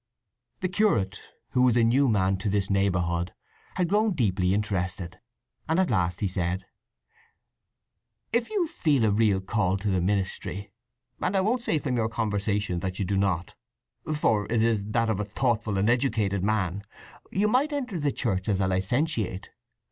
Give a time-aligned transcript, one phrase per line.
[0.61, 1.21] The curate,
[1.51, 3.35] who was a new man to this neighbourhood,
[3.75, 5.19] had grown deeply interested,
[5.69, 6.65] and at last he said:
[8.33, 10.71] "If you feel a real call to the ministry,
[11.21, 13.53] and I won't say from your conversation that you do not,
[14.11, 16.81] for it is that of a thoughtful and educated man,
[17.31, 19.51] you might enter the Church as a licentiate.